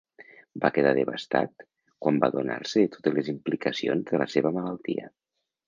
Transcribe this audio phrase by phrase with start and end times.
[0.61, 1.65] Va quedar devastat
[2.05, 5.11] quan va adonar-se de totes les implicacions de la seva malaltia.